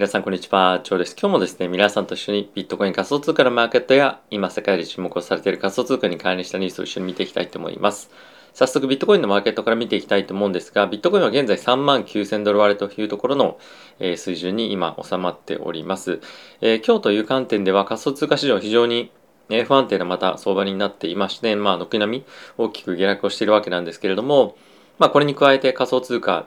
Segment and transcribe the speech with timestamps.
[0.00, 1.14] 皆さんこんにちは、チョウです。
[1.20, 8.10] 今日もですね、皆さんと一緒にビットコイン仮想通貨のマーケットや今世界で注目をされている仮想通貨に関連したニュースを一緒に見ていきたいと思います。
[8.54, 13.58] 早速ビットコインのマーケットから見ていきたいと思うんですが、ビットコインは現在3万9000ドル割れというところの、
[13.98, 16.20] え、水準に今収まっております、
[16.62, 19.12] えー、今日という観点では仮想通貨市場非常に
[19.66, 22.24] 不安定なまた相場になっていまして、まあ、軒並み
[22.56, 24.56] 大きく下落をしているわけなんですけれども、
[24.98, 26.46] まあ、これに加えて仮想通貨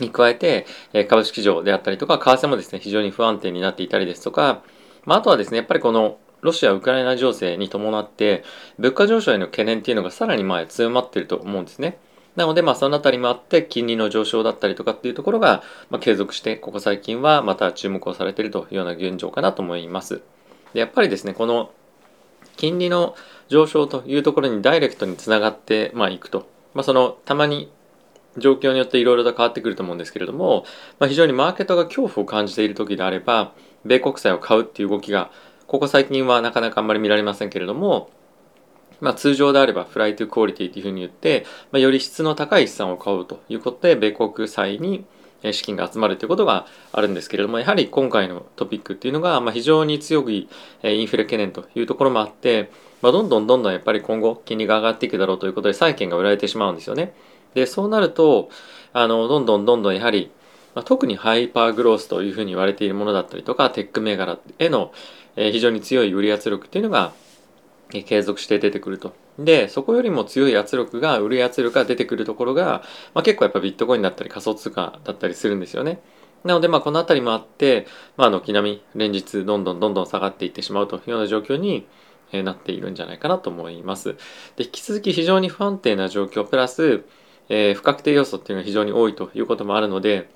[0.00, 0.66] に加えて、
[1.08, 4.62] 株式市場であったりとか、為替もですね、非常に不安定になっていたりですとか、
[5.04, 8.44] まあ、あとはですね、やっぱりこのロシア・ウクライナ情勢に伴って、
[8.78, 11.98] 物価上昇への懸念っていうのがさらに前強まっていると思うんですね。
[12.36, 20.22] なので、まあ、そのあたりもあって、金利の上昇だったりとかっていうところが、ま、継続して、ここ最近はまた注目をされているというような現状かなと思います。
[20.72, 21.70] でやっぱりですね、この
[22.56, 23.14] 金利の
[23.48, 26.46] 上昇というところにダイレクトにつながって、まあ、いくと。
[26.74, 27.70] まあ、その、たまに
[28.38, 30.64] 状況によっていろいろと変わってくると思うんですけれども、
[30.98, 33.52] まあ、非常にマーケットが恐怖を感じている時であれば
[33.84, 35.30] 米国債を買うっていう動きが
[35.66, 38.10] ここ最近はなかなかあんまり見られませんけれども、
[39.00, 45.04] まあ、通常であればフライトクオリティというふうに言って、まあ、より質の高い資産を買うということで米国債に
[45.50, 50.48] 資金が集まるということがあるんですけれどもやはり今回のトピックっていうのが、まあ、非常に強い
[50.84, 57.14] インフレ懸念というところもあって、まあ、どんどんどんどんやっぱり今後金利が上がっていくだろうということで債券が売られてしまうんですよね。
[57.54, 58.50] で、そうなると、
[58.92, 60.30] あの、どんどんどんどんやはり、
[60.74, 64.92] まあ、特にハイパーグロースというふうに言われているものだったりとか、テック銘柄への、
[65.36, 67.12] えー、非常に強い売り圧力っていうのが、
[67.92, 69.14] えー、継続して出てくると。
[69.38, 72.82] で、そこよりも強い圧力が、売り圧力が出てくるところが、
[73.14, 76.00] まあ、結構やっぱビットコインだったり仮想通貨だったりするんですよね。
[76.44, 77.86] なので、まあ、このあたりもあって、
[78.16, 81.86] まあ、軒並み連日どんどんどんどん下がっていってしまうというような状況に
[82.32, 84.14] なっているんじゃないかなと思います。
[84.56, 87.04] で、引き続き非常に不安定な状況、プラス、
[87.54, 90.30] えー、不確定要素っていうのが非常に多いということもあるので、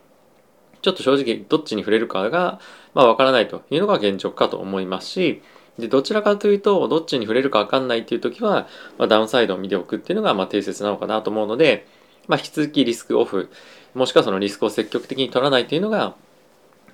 [0.83, 2.61] ちょっと正直どっちに触れるかが、
[2.93, 5.43] まあ、わからないというのが現状かと思いますし、
[5.79, 11.87] で、どちらかというと、どっちに触れるかわかんないっていう時は、まあ、ダウンサイドを見ておくっていうのが、まあ、定説なのかなと思うので、
[12.29, 13.51] まあ、引き続きリスクオフ、
[13.95, 16.15] もしくはそのリスクを積極的に取らないというのが、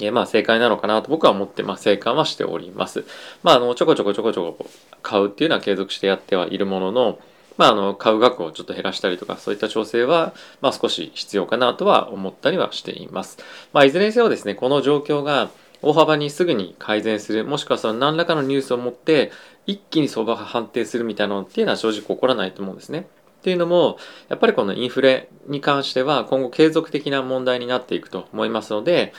[0.01, 3.05] えまあ正解なのかなと僕は思って、まあ正解はしております。
[3.43, 4.67] まああの、ちょこちょこちょこちょこ
[5.03, 7.19] 買うっていうのは継続してやってはいるものの、
[7.57, 13.39] まあ、あの買う額をちょっと減らしたりとかそういった調整は、まあ、少し必要かなとは思ったりはしています。
[13.73, 15.51] まあ、いずれにせよですねこの状況が
[15.83, 19.33] 大幅にすぐに改善するもしくはその何らかのニュースを持って
[19.67, 23.07] 一気に相場が判定するみたいなのっていうのは正直起こらないと思うんですね。
[23.41, 23.99] っていうのも
[24.29, 29.13] やっぱりこのインフレに関しては今後継続的な問題になっていくと思いますので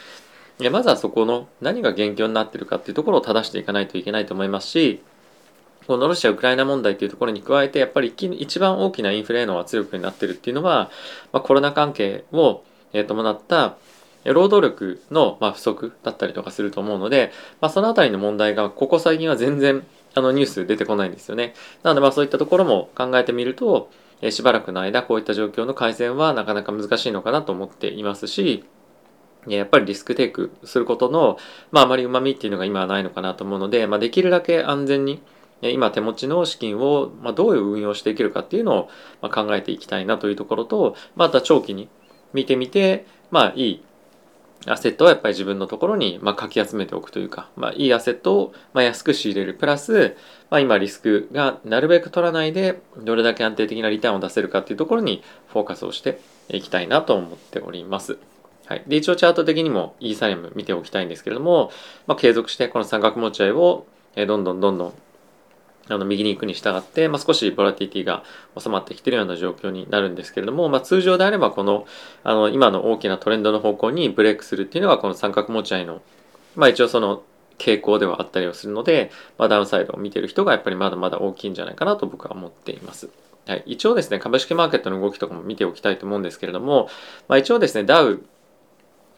[0.71, 5.01] まずはそこの何が元凶になってるかっていうところを正していかないといけないと思いますし
[5.87, 10.91] このロシア・ウクライナ問題というところに加えてやっぱり一番大きなインフレへの圧力になっているっていうのは、
[11.31, 12.63] まあ、コロナ関係を
[13.07, 13.75] 伴った
[14.25, 19.85] 労働力の不足だったりとかすると思うので、まあ、そのあたりの問題がここ最近は全然
[20.15, 21.55] あのニュース出てこないんですよね。
[21.81, 23.89] なのでまあそういったところも考えてみると
[24.29, 28.63] しばらくの間こういった状況の改善はなかなか難しいのかなと思っていますし
[29.47, 31.37] やっぱりリスクテイクすることの、
[31.71, 35.21] まあ、あまりうまみっていうのが今はないのかなと思うので、まあ、できるだけ安全に
[35.71, 38.89] 今手持ちの資金をどういう運用していけるかっていうの
[39.21, 41.89] を考えていきたいなというところとまた長期に
[42.33, 43.83] 見てみてまあいい
[44.65, 50.15] アセットはやっぱり自分のところにまかき集めておくというか、まあ、いいアセットをま安く仕入れるプラス、
[50.49, 56.19] まあ、今リスクがなるべく取らないでどれだけ安定的なリターンを出せるかっていうところにフォーカスをして
[56.49, 58.17] いきたいなと思っております。
[58.65, 61.71] はい、で一応チャート的にもイーサリアム見ておきたいんですけれども、
[62.07, 63.85] まあ、継続してこの三角持ち合いを
[64.15, 64.93] どんどんどんどん
[65.89, 68.23] あの右に行くに従って、まあ、少しボラティティが
[68.57, 71.85] 収まってきているような状況になるんですけれども、まあ、通常であればこの
[72.23, 76.01] あの今の大きなトレンドの方向にブレイクするっていうのがこの三角持ち合いの、
[76.55, 77.23] まあ、一応その
[77.57, 83.09] 傾向ではあったりをするので、まあ、ダウンサイドを見てる人がやっぱりまだまだ大きいんじゃないかなと僕は思っています。
[83.45, 86.87] はい、一応ですね株式マーケットの動きとかも見ておきたいと思うんですけれども、
[87.27, 88.23] まあ、一応ですねダウ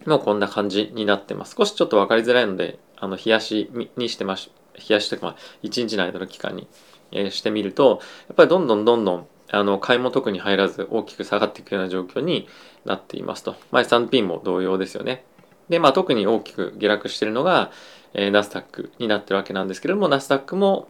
[0.04, 1.54] もこんな感じになってます。
[1.56, 6.68] 少しちょっと分かりづらいのであの冷やしにしてまし冷やしとか、まあ、1日の間の期間に、
[7.12, 12.48] えー、してみるとやっぱりどんどんどんどんあの買いも特に入らず大きく下がっていくような状況に
[12.84, 15.24] なっていますと、まあ、S&P も同様ですよね
[15.68, 17.70] で、まあ、特に大きく下落しているのが、
[18.12, 20.88] えー、ナスダックになってるわけなんですけれどもナスダックも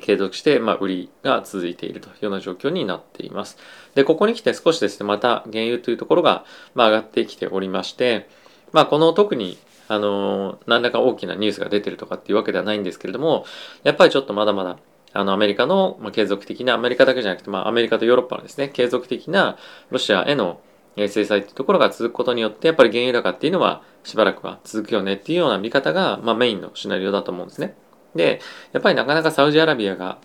[0.00, 3.56] 継続して、まあ、売りが続いているというような状況になっています。
[3.94, 6.44] で、ここに来て少しですね、また原油というところが、
[6.74, 8.28] まあ、上がってきておりまして、
[8.72, 9.56] まあ、この特に
[9.88, 13.44] あの何らか大きなニュースが出てるとかっていうわけではないんですけれども
[13.82, 14.78] やっぱりちょっとまだまだ
[15.14, 19.56] あのアメリカの、まあ、継続的なアメリカだけじゃなくて、まあ、アメリカとヨーロッパのですね継続的な
[19.90, 20.60] ロシアへの
[20.96, 27.76] 制裁っていうところが続くことによってやっぱり原油高っていうのはしばらくは続くよねっていうような見方が、まあ、メインのシナリオだと思うんですね。
[28.14, 28.40] で
[28.72, 30.18] やっぱりなかなかサウジアラビアが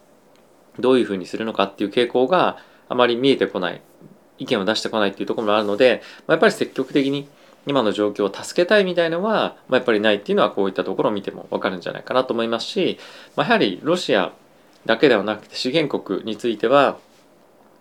[0.79, 2.57] どういうふうにするのかっていう傾向が
[2.89, 3.81] あまり見えてこない
[4.39, 7.27] 意見を出してこないっていうところもあるので、まあ、やっぱり積極的に
[7.65, 12.97] 今の状況を助けたいみたいのは、まあ、やっぱりないっていうのはこういったところを見ても分かるんじゃないかなと思いますし、
[13.35, 14.33] まあ、やはりロシア
[14.85, 16.97] だけではなくて資源国については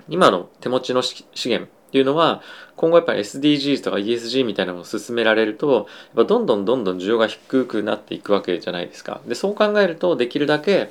[0.08, 2.42] 今の手持ちの資源っていうのは
[2.76, 9.20] 今後やっぱり SDGs とか ESG みたいなのを進められるとやっぱどんどんどんどん需要が低くなっていくわけじゃないですか。
[9.26, 10.90] でそう考えるとできるだけ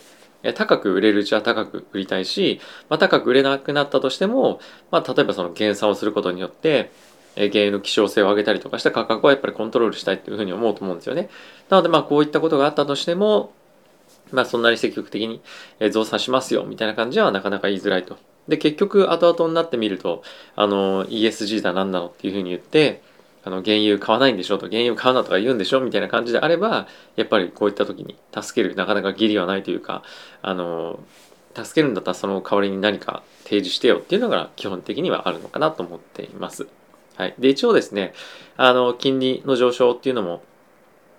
[0.55, 2.59] 高く売れるうちは高く売りたいし、
[2.89, 4.59] まあ、高く売れなくなったとしても、
[4.89, 6.91] まあ、例えばその減産をすることによって
[7.35, 11.29] 原油の希少性を上げたりとかした価格をやっぱりコントロールしたいっていうふうに思うと思うんですよね。
[11.69, 13.53] なのでまあこういったことがあったとしても、
[14.31, 15.41] まあそんなに積極的に
[15.91, 18.17] 増産しますよみたいな感じはなかなか言いづらいと。
[18.47, 20.23] で結局後々になってみると
[20.55, 23.01] あの ESG だなんなのっていうふうに言って
[23.43, 30.03] あの原油買わないんでしょと原油買うなとか言うんでしょみたいな感じであればやっぱりこういった時に助けるなかなか義理はないというか
[30.41, 30.99] あの
[31.55, 36.67] 助けるんだったらその代わりに何か提示してよっていうのが基本的にはあるのかなと思っています。
[37.21, 38.13] はい、で一応ですね
[38.57, 40.41] あの金利の上昇っていうのも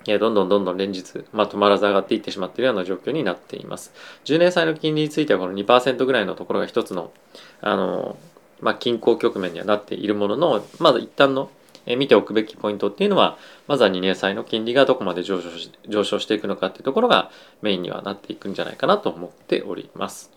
[0.05, 3.93] どんどんどんどん連日、まあ、止まらず上がっていってしまっているような状況になっています。
[4.25, 7.13] 10年債の金利についてはこの2%ぐらいのところが一つの、
[7.61, 8.17] あの、
[8.61, 11.51] まあ、均衡局面にはなっているものの、まず一旦の
[11.87, 13.39] え見ておくべきポイントっていうのは、
[13.69, 20.33] まずは2年債の金利がどこまで上昇し上昇していくのかっていうところがメインにはなっていくんじゃないかなと思っております。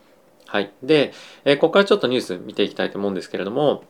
[0.45, 0.71] はい。
[0.83, 1.11] で、
[1.43, 3.83] えここからちょっとニュース見ていきたいと思うんですけれども、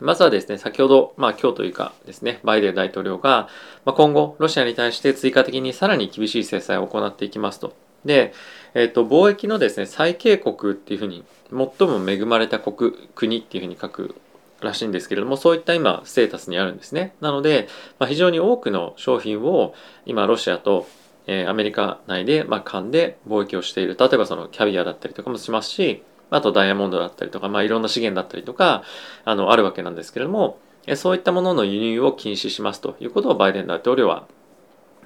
[0.00, 3.48] まずはですね、先ほど、まあ今日というかですね、バイデン大統領が、
[3.84, 7.74] まあ、今後、ロシアに対して追加的にさらに厳しい制裁を行っていきますと。
[8.04, 8.32] で、
[8.74, 14.16] えっ、ー、と、貿易のですね、最恵国っていうふうに、最も恵まれた国、国っていうふうに書く
[14.60, 17.14] らしいんですけれども、そういった今、ステータスにあるんですね。
[17.20, 17.68] なので、
[17.98, 19.74] まあ、非常に多くの商品を
[20.06, 20.86] 今、ロシアと、
[21.26, 23.96] えー、アメリカ内で、まあ、間で貿易をしている。
[23.98, 28.82] 例えばそのキャビアだったりとかもしますし、あとダイヤモンドだったりとか、まあ、いろんな資源だったりとか
[29.24, 30.58] あのあるわけなんですけれども
[30.96, 34.26] そういったものの輸入を禁止しますということをバイデン大統領は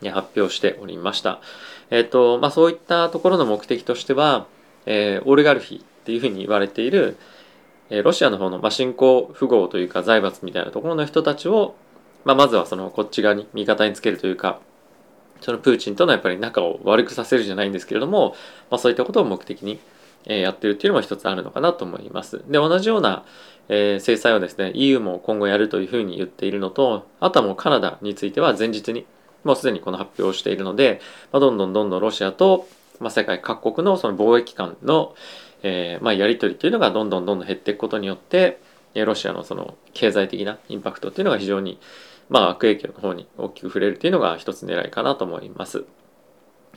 [0.03, 1.41] 発表しておりました。
[1.91, 4.47] えっ、とまあ、そういったところの目的としては、
[4.87, 7.17] えー、オリガルヒっていうふうに言われている、
[7.91, 11.75] えー、ロシアの方の、まあ、新興富豪というか財閥みたいなところの人たちを、
[12.25, 14.61] まあ、まずはそのこっち側に味方につけるというか
[15.41, 18.35] そのプーチンとのやっぱり仲を悪くさせるじゃないんですけれども、
[18.71, 19.79] まあ、そういったことを目的に
[20.27, 22.39] えやってるっていうのも一つあるのかなと思います。
[22.49, 23.25] で、同じような、
[23.69, 29.07] え制裁をですね、EU も今後やるというふうに言っているのと、あとはもうカナダについては前日に、
[29.45, 31.01] もうすでにこの発表をしているので、
[31.33, 32.69] まあ、どんどんどんどんロシアと、
[33.01, 35.15] まあ、世界各国のその貿易間の、
[35.63, 38.61] えー、まあ、やり取りというのがどんどんどんどん減っていくことによって、
[38.95, 41.79] ロシアのその経済的なインパクトっていうのが非常に、
[42.29, 45.85] まあ、悪影響の方に大きく触れるというのが一つ狙いかなと思います。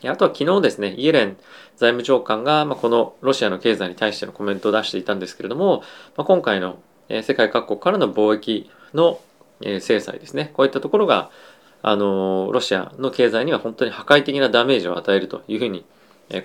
[0.06, 1.38] あとは昨日ですね、イエレン
[1.76, 5.84] 財務長官が、ま、このロシアの経済に対してのコメントを出していたんですけれども、
[6.16, 6.78] ま、今回の、
[7.10, 9.20] 世界各国からの貿易の、
[9.62, 11.30] 制裁ですね、こういったところが、
[11.82, 15.86] あのロシアの経済には本当に破壊的なダメージを与えるというふうに、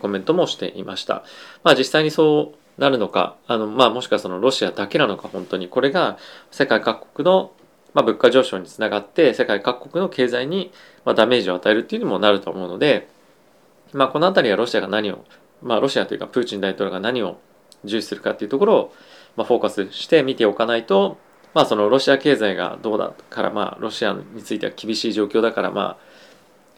[0.00, 1.24] コメントもしていました。
[1.62, 6.18] まあ実際にそうなるのか、あのまあもしくはそのロシアだけなのか本当にこれが
[6.50, 7.52] 世界各国の
[7.94, 10.72] まあ、物価上昇につながって世界各国の経済に
[11.04, 13.08] まダメージを与えるっていうにもなると思うので、
[13.94, 15.24] まあ、この辺りはロシアが何を、
[15.62, 17.38] まあ、ロシアというかプーチン大統領が何を
[17.84, 18.94] 重視するかっていうところを、
[19.36, 21.16] まあ、フォーカスして見ておかないと、
[21.54, 25.98] まあ、そのロシア経済がどうだから、まあ、ロシアについては厳しい状況だから、ま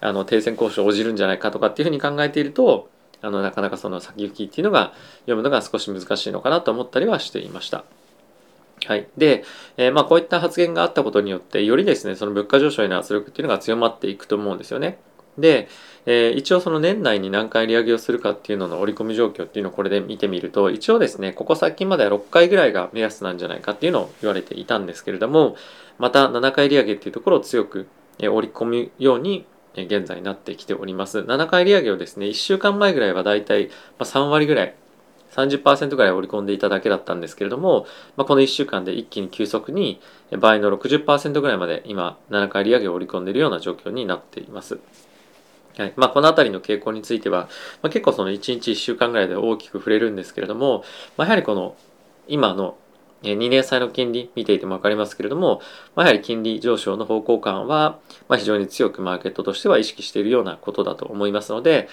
[0.01, 2.91] あ、あの停戦交渉を応じるんじゃないかとかっていうふうに考えていると
[3.23, 7.85] あのなかなかその先行きっていうのが読むのが少し難しいのかなと思ったりはしていました。
[8.85, 9.09] はい。
[9.17, 9.43] で、
[9.79, 14.99] えー、まあこういった発言があったことによって、よりですね、その物価上昇への圧力っていうのが強まっていくと思うんですよね。
[15.39, 15.69] で、
[16.07, 25.57] えー、一応その年内に何回利上げをするかっていうのの織り込み状況っていうのをこれで見てみると一応ですねここ最近までは6回ぐらいが目安なんじゃないかっていうのを言われていたんですけれども
[25.99, 27.89] また7回利上げっていうところを強く、
[28.19, 34.75] えー、織り込むように現在なってきております7回利上げをですね1週間前ぐらいはだいたい3割ぐらい
[35.37, 40.01] 30%ぐらい織り込んでいただけだったんですけれども、まあ、この1週間で一気に急速に
[40.39, 44.79] 倍の60%ぐらいまで今7回利上げを織り込んでいるような状況になっています。
[45.77, 45.93] はい。
[45.97, 47.49] まあ、この辺りの傾向については、
[47.83, 50.85] まあ、結構その1日1週間ぐらいで大きく触れるんですけれども、
[51.17, 51.77] まあ、やはりこの
[52.29, 52.79] 今の
[53.23, 55.61] 2年債の金利見ていても分かりますけれども、
[55.95, 61.89] まあ、やはり金利上昇の方向感は、ま、非常に強くマーケットとしては意識しているようなことだと思いますので、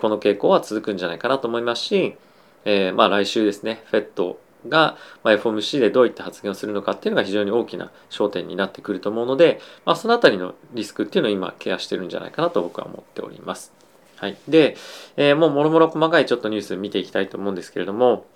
[0.00, 2.16] この傾向は続くんじゃないかなと思いますし、
[2.64, 13.72] えー、ま来週ですね、フェットが、まあ、FOMC でどういった発言をするのかっていうのが非常に大きな焦点になってくると思うので、まあ、そのあたりのリスクっていうのを今ケアしてるんじゃないかなと僕は思っております。
[14.16, 14.36] はい。
[14.48, 14.76] で、
[15.16, 18.26] えー、もうもろもろ細かいちょっとニュース見ていきたいと思うんですけれども、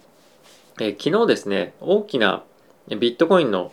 [0.81, 2.45] えー、昨日ですね、大きな
[2.89, 3.73] ビットコインの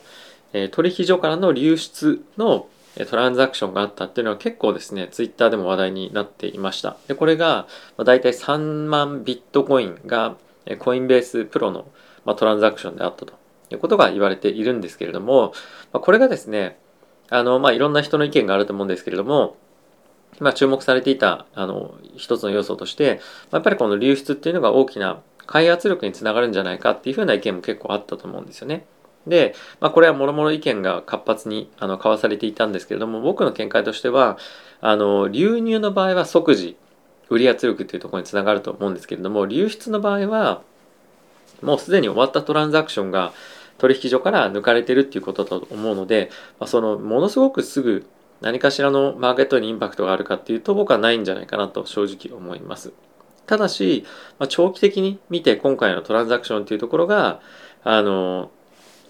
[0.72, 2.66] 取引所からの流出の
[3.08, 6.96] トランザクションがあったっていうのは結構ですね、ツイッターでも話題になっていました。
[7.06, 10.36] で、これが、まあ、大体3万ビットコインが
[10.80, 11.86] コインベースプロの、
[12.24, 13.34] まあ、トランザクションであったと
[13.70, 15.52] いうことが言われているんですけれども、
[15.92, 16.78] まあ、これがですね、
[17.28, 19.56] あの、まあ、いろんな人の意見があると思うんですけれども、
[20.38, 28.86] まあ、注目されていた、あの、一つの要素として、やっぱりこの流出っていうのが大きな買い圧力につながるんじゃないかっていうふうな意見も結構あったと思うんですよね。
[29.26, 34.38] で、まあ、これはもろもろ意見が活発にあの交わされていたんですけれども僕の見解としては
[34.80, 36.76] あの流入の場合は即時
[37.28, 40.62] 売り圧力っていうところにつながると思うんですけれども流出の場合は
[41.62, 43.32] もうすでに終わったトランザクションが
[43.78, 48.06] 取引所から抜かれてるっていうことだと思うので、まあ、そのものすごくすぐ
[48.40, 52.92] 何かしらのマーケットにインパクトがあるかっていうと僕はないんじゃないかなと正直思います。
[53.46, 54.04] ただし、
[54.38, 57.40] まあ、長期的に見て今回のトランザクションっていうところが
[57.82, 58.50] あの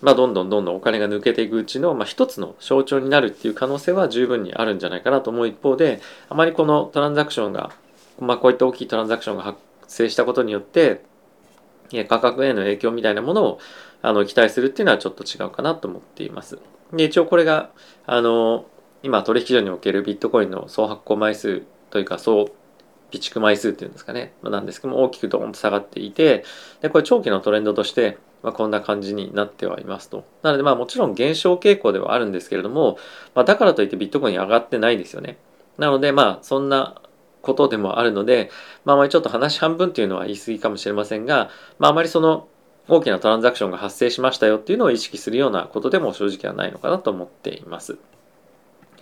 [0.00, 7.70] まあ、どんどんどんどんお金が抜けていくうちの、まあ、一つの象徴になるっていう可能性は十分にあるんじゃないかなと思う一方であまりこのトランザクションが、
[8.18, 11.02] まあ、こういった大きいトランザクションが発生したことによって
[12.08, 13.58] 価格への影響みたいなものを
[14.02, 16.58] あの期待するっていうのはちょっと違うかなと思っています。
[16.92, 17.70] で一応これが
[18.06, 18.66] あの
[19.02, 22.46] 今取引所におけるビットコインの総発行枚数というか総
[23.12, 26.44] 備蓄枚数っていうんですかね、なんですけども大きくドーンと下がっていて
[26.80, 30.24] でこれ長期のトレンドとしてまあ、こんな感じになってはいますと。
[30.42, 32.98] なのでまあもちろん減少傾向ではあるんですけれども、
[33.34, 35.38] まあ、だからといってビットコイン上がってないですよね。
[35.78, 37.00] なのでまあそんな
[37.42, 38.50] ことでもあるので、
[38.84, 42.48] まあ、あまりちょっと話半分っていうのは言い過ぎかもしれませんが、まあ、あまりその
[42.88, 47.98] 大きなトランザクションが発生しましたよっていうのを意識するようなことでも正直はないのかなと思っています。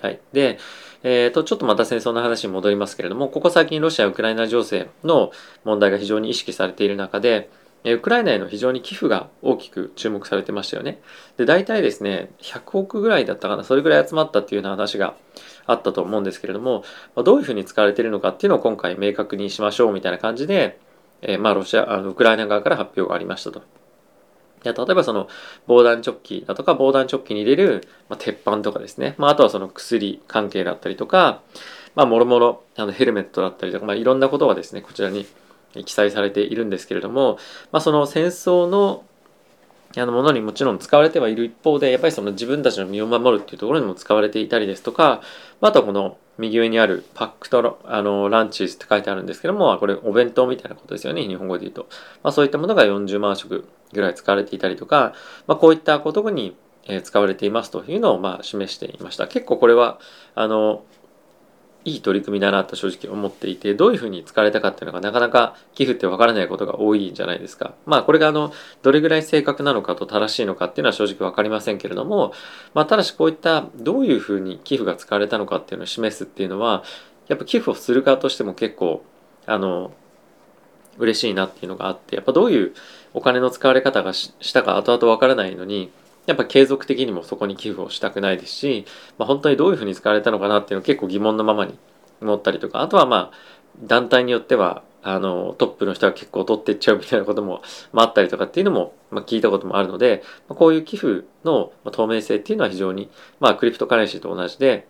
[0.01, 0.21] はい。
[0.33, 0.59] で、
[1.03, 5.33] えっ、ー、と、ちょっとまた戦争の話に戻りますけれども、ここ最近ロシア・ウクライナ情勢の
[5.65, 7.51] 問題が非常に意識されている中で、
[7.85, 11.01] ウクライナへの非常に寄付が大きく注目されてましたよね。
[11.37, 15.15] で、大体ですね、100億ぐらいだったかな、それぐらい集まったっていうような話が
[15.67, 16.83] あったと思うんですけれども、
[17.15, 20.79] ま、どういうふうに使われているのかっていうのを今回明確にしましょうみたいな感じで、
[21.23, 23.63] えー、まあ、ロシア、あのウクライナ側から発表がありましたと。
[24.65, 25.29] いや例えばその
[25.69, 31.43] 防弾チョッキだとか防弾チョッキに入れる、まあ、鉄板とかですね、まあ、あとはその薬関係だったりとか、
[31.95, 35.27] まあ、もろもろあのヘルメットだったりとか、まあ、いろんなことがですねこちらに
[35.85, 37.39] 記載されているんですけれども、
[37.73, 39.05] まあ、その戦争の
[39.97, 45.23] あのものにもちろん使われてはいる一方でやっぱりその自分たちの身を守るっていうところにも使われていたりですとか、
[45.63, 51.89] まあ、とこの右上にあるパックとあのランチーズって書いてあるんですけどもこれお弁当みたいなことですよね日本語で言うと、
[52.23, 55.15] まあ、そういったものが40万食ぐらい使われていたりとか、
[55.47, 56.55] まあ、こういったことに
[57.03, 59.29] 使われていますというのをまあ示していました。
[59.29, 59.99] 結構これは
[60.35, 60.85] あの
[61.89, 67.75] いい取り組みだなと正直思っていてどういうふうに使われたかっていうのがなかなか寄付ってわからないことが多いんじゃないですか。
[67.87, 68.53] まあこれがあの
[68.83, 72.33] どれぐらい正確なのかと正しいのかっていうのは正直分かりませんけれども、
[72.75, 76.85] まあ、ただしこういったどういうふうに寄付が使われたのかっていうのを示すっていうのは
[77.29, 79.05] やっぱ寄付をする側としても結構
[79.47, 79.93] あの
[80.99, 82.75] 嬉しいなっていうのがあってやっぱどういう
[83.15, 85.91] お金の使われ方がしたか後々わからないのに
[86.29, 88.85] やっぱ継続的にもそこに寄付をしたくないですし、
[89.17, 91.79] まあ、本当にどういうふうに使われたのかなっていうのを結構疑問のままに
[92.21, 93.33] 思ったりとかあとはまあ
[93.83, 103.09] 団体によってはあのトップの人は結構取っていっちゃうみたいなことも、まあ、あったりとかっていうのも、まあ、聞いたこともあるので、まあ、こういう寄付の透明性っていうのは非常に、
[103.41, 104.87] まあ、クリプトカレンシーと同じで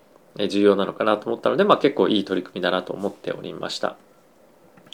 [0.49, 3.97] 重要なのかなと思ったので、まあ、結構いい取り組みだなと思っておりました。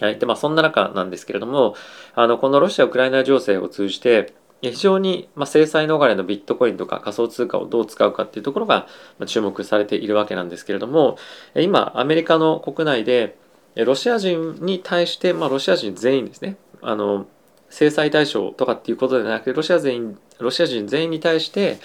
[0.01, 0.19] はい。
[0.19, 1.77] で、まあ、そんな中なんですけれども、
[2.15, 4.35] あの、このロシア・ウクライナ情勢を通じて、
[4.71, 8.87] 非常に、ま制裁逃れのビットコインとか仮想通貨をどう使うかっていうところが
[9.27, 11.19] 注目されているわけなんですけれども
[11.55, 13.37] 今アメリカの国内で
[13.77, 17.27] ロシア人に対して、まあ、ロシア人全員ですねあの
[17.71, 21.79] 制裁対象とかっていうことではなくてロシア全員ロシア人全員に対して、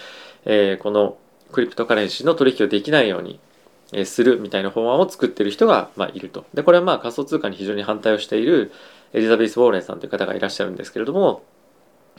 [0.45, 1.17] えー、この
[1.51, 3.39] クリプトカレンシーの取引をできないように
[4.05, 6.45] するみたいな法案を作っている人が、まあ、いると。
[6.53, 8.71] でこれはまあ仮想通貨に非常に反対をしている
[9.13, 11.41] エリザベス・ウォーレンさんという方がいらっしゃるんですけれども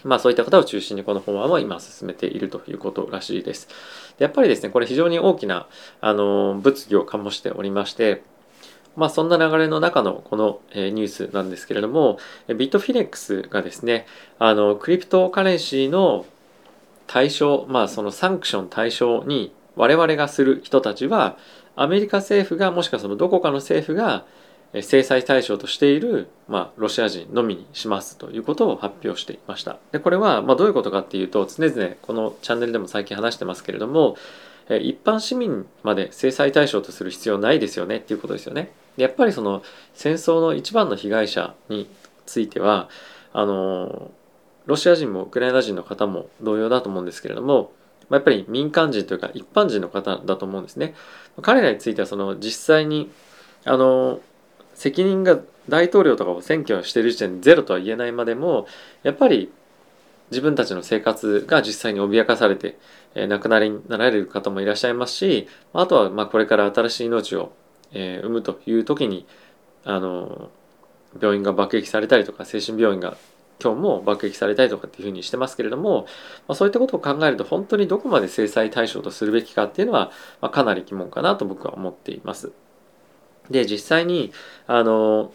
[0.04, 3.68] まあそういった方を中心にこの法案は今進めているということらしいです。
[4.18, 5.66] でやっぱりですね、これ非常に大きな
[6.00, 8.22] あの物議を醸しておりまして、
[8.96, 14.06] まあそんな流れの中のこのニュースなんですけれども、ビットフィネックスがですね、
[14.38, 16.26] あのクリプトカレンシーの
[17.06, 21.36] 対象、まあそのサンクション対象に我々がする人たちは、
[21.76, 24.24] アメリカ政府がもしくはそのどこかの政府が
[24.72, 29.78] 制裁対象としている、まあ、ロシア人のみにしますということを発表していました。
[29.90, 34.16] でこれは、まあ、どういうことかっていうと常々このチャンネルでも最近話してますけれども
[34.68, 38.70] 一般市民まで制裁対象とする必要ないですよねっていうことですよね。
[38.96, 39.62] でやっぱりその
[39.94, 41.88] 戦争の一番の被害者に
[42.26, 42.88] ついては
[43.32, 44.12] あの
[44.66, 47.72] ロシア人もウクライナ人の方も同様だと思うんですけれども
[48.10, 50.94] やっぱり民間人というか一般人の方だと思うんですね。
[51.42, 53.10] 彼らについてはその実際に
[53.64, 54.20] あの
[54.80, 58.66] 責任が大統領とかを選挙してる時点でゼロとは言えないまでも
[59.02, 59.52] やっぱり
[60.30, 62.78] 自分たちの生活が実際に脅かされて、
[63.14, 67.52] えー、亡くなりになられる方もいらっしゃいますしあとはまあこれから新しい命を、
[67.92, 69.26] えー、産むという時に
[69.84, 70.48] あの
[71.20, 73.18] 病院が爆撃されたりとか精神病院が
[73.62, 76.06] 今日も爆撃されたりとかっていうふうにしてますけれども、
[76.48, 80.10] まあ、そういったことを考えると本当にどこまで制裁対象とするべきかっていうのは、
[80.40, 82.52] まあ、かなり疑問かなと僕は思っています。
[83.50, 84.32] で実際に
[84.66, 85.32] あの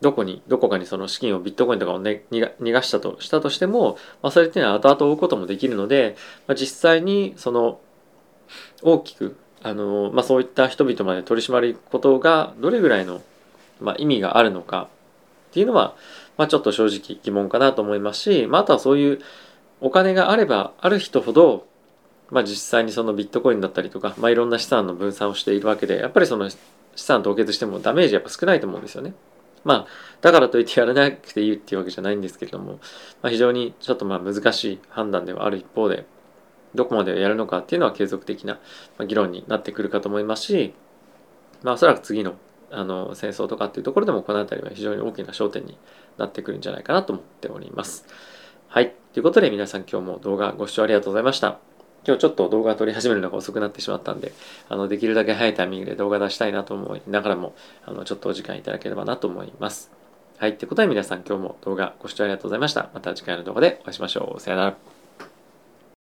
[0.00, 6.16] どこにどこかにその資金をビットコインとかを、ね、逃がしたとしたとしても、まあ、それっていうのは後々追うこともできるので、
[6.46, 7.80] まあ、実際にその
[8.82, 13.20] 大きくあの、まあ、そういった人々まで取り締まることがどれぐらいの、
[13.80, 14.88] まあ、意味があるのか
[15.50, 15.94] っていうのは、
[16.38, 19.18] まあ、ちょっと正直疑問かなと思いますし、まあ、あとはそういう
[19.80, 21.66] お金があればある人ほど、
[22.30, 26.48] まあ、実際にそのビットコインだったりとか、まあ、いろんな資産の分散をしているわけでやっぱりその
[26.94, 29.14] 資産凍結してもダメージやっぱ少ないと思うんですよね。
[29.64, 29.86] まあ、
[30.20, 32.80] だからといってやらなくていいっていうわけじゃないんですけれども、
[33.22, 36.06] まあ、非常にちょっとまあ難しい判断ではある一方で、
[36.74, 38.58] どこまでやるのかっていうのは継続的な
[39.06, 40.72] 議論になってくるかと思いますし、
[41.62, 42.34] まあ、おそらく次の
[42.72, 45.76] あの戦争とかっていうところでもこの辺りは非常に大きな焦点に
[46.18, 48.06] なってくるんじゃないかなと思っております。
[48.68, 48.94] はい。
[49.12, 51.69] ということで皆さん今日も動画ご視聴ありがとうございました。
[52.06, 54.32] 今日ちょっと動画撮り始めるのが遅くなってしまったんで、
[54.68, 57.54] あの、できるだけ早いタイミングで動画出したいなと思いながらも、
[57.84, 59.90] あの、ちょっとお時間いただければなと思います。
[60.38, 60.50] はい。
[60.50, 62.88] ってことで皆さん今日も動画ご視聴ありがとうございました。
[62.94, 64.40] また次回の動画でお会いしましょう。
[64.40, 64.89] さよなら。